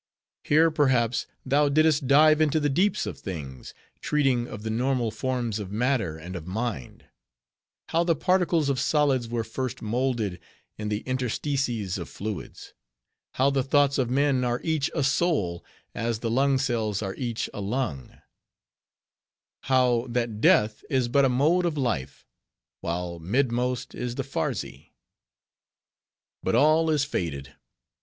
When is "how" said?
7.89-8.03, 13.35-13.51, 19.65-20.07